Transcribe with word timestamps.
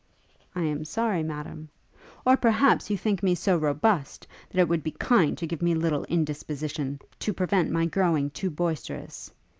'I 0.55 0.63
am 0.63 0.83
sorry, 0.83 1.21
Madam,' 1.21 1.69
'Or 2.25 2.35
perhaps 2.35 2.89
you 2.89 2.97
think 2.97 3.21
me 3.21 3.35
so 3.35 3.55
robust, 3.55 4.25
that 4.49 4.59
it 4.59 4.67
would 4.67 4.81
be 4.81 4.89
kind 4.89 5.37
to 5.37 5.45
give 5.45 5.61
me 5.61 5.73
a 5.73 5.77
little 5.77 6.05
indisposition, 6.05 6.99
to 7.19 7.33
prevent 7.35 7.69
my 7.69 7.85
growing 7.85 8.31
too 8.31 8.49
boisterous? 8.49 9.31